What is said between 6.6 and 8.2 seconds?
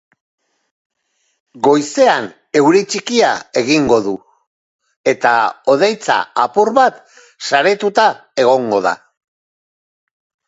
bat saretuta